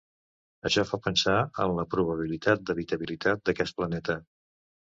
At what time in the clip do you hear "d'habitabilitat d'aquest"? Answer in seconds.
2.71-3.81